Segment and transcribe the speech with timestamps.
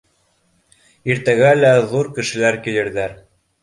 [1.13, 3.19] Иртәгә лә ҙур кешеләр килерҙәр.